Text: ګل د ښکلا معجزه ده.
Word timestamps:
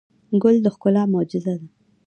ګل 0.41 0.55
د 0.65 0.67
ښکلا 0.75 1.03
معجزه 1.13 1.53
ده. 1.59 1.67